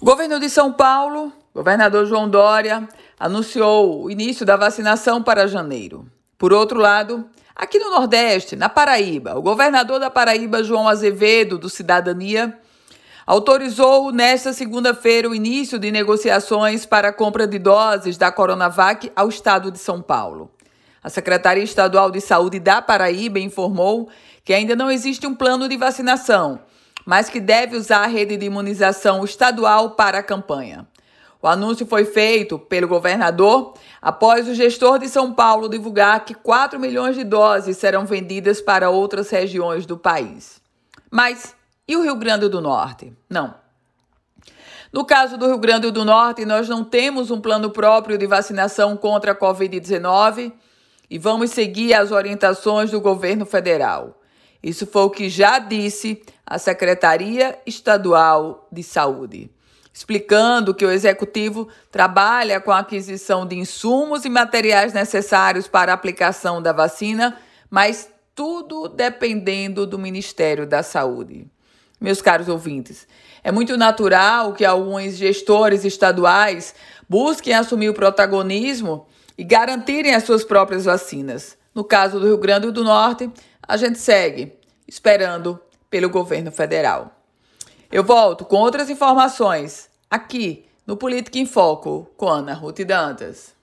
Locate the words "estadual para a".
29.24-30.22